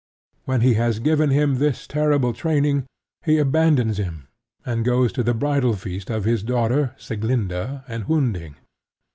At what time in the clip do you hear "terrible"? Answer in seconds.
1.85-2.33